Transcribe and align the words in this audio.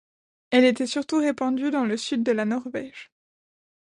Elle 0.49 0.65
était 0.65 0.87
surtout 0.87 1.19
répandue 1.19 1.69
dans 1.69 1.85
le 1.85 1.95
sud 1.95 2.23
de 2.23 2.31
la 2.31 2.43
Norvège. 2.45 3.11